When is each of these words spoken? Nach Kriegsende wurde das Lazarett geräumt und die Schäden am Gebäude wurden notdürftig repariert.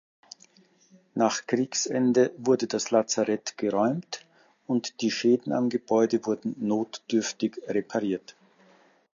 Nach 1.13 1.45
Kriegsende 1.45 2.31
wurde 2.37 2.65
das 2.65 2.89
Lazarett 2.89 3.55
geräumt 3.59 4.25
und 4.65 4.99
die 5.01 5.11
Schäden 5.11 5.53
am 5.53 5.69
Gebäude 5.69 6.25
wurden 6.25 6.55
notdürftig 6.57 7.61
repariert. 7.67 8.35